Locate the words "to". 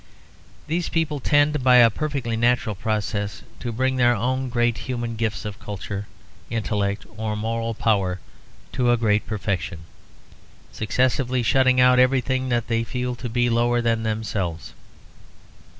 3.59-3.71, 8.71-8.89, 13.17-13.29